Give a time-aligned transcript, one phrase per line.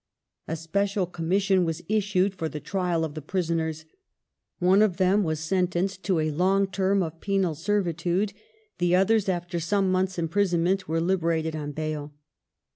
[0.47, 3.85] A special commission was issued for the trial of the prisoners;
[4.57, 8.33] one of them was sentenced to a long term of penal servitude,
[8.79, 12.15] the others after some months' imprisonment were liberated on bail.